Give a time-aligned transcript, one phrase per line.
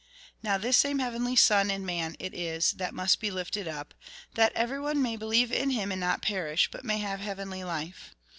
[0.41, 3.93] Now, this same heavenly son in man it is that must be lifted up,
[4.33, 8.15] that everyone may believe in him and not perish, but may have heavenly life.